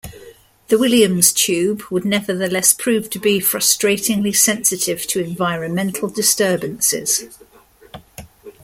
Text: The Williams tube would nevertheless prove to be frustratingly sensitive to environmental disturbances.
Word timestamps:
The 0.69 0.79
Williams 0.79 1.31
tube 1.31 1.83
would 1.91 2.05
nevertheless 2.05 2.73
prove 2.73 3.07
to 3.11 3.19
be 3.19 3.39
frustratingly 3.39 4.35
sensitive 4.35 5.05
to 5.05 5.19
environmental 5.23 6.09
disturbances. 6.09 7.25